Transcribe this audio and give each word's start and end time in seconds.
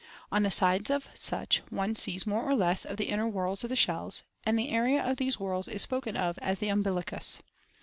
On 0.31 0.41
the 0.41 0.49
sides 0.49 0.89
of 0.89 1.09
such 1.13 1.61
one 1.69 1.95
sees 1.95 2.25
more 2.25 2.41
or 2.43 2.55
less 2.55 2.85
of 2.85 2.97
the 2.97 3.05
inner 3.09 3.27
whorls 3.29 3.63
of 3.63 3.69
the 3.69 3.75
shells, 3.75 4.23
and 4.43 4.57
the 4.57 4.69
area 4.69 4.99
of 4.99 5.17
these 5.17 5.35
whorls 5.39 5.67
is 5.67 5.83
spoken 5.83 6.17
of 6.17 6.39
as 6.39 6.57
the 6.57 6.69
umbilicus. 6.69 7.39